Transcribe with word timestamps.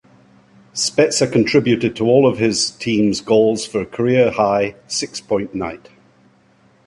Spezza 0.73 1.31
contributed 1.31 1.95
to 1.95 2.05
all 2.05 2.25
of 2.25 2.39
his 2.39 2.71
team's 2.71 3.21
goals, 3.21 3.67
for 3.67 3.81
a 3.81 3.85
career-high 3.85 4.73
six-point 4.87 5.53
night. 5.53 5.89